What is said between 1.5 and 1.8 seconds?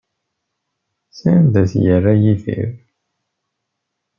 ay